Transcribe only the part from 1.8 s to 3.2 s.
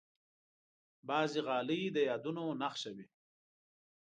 د یادونو نښه وي.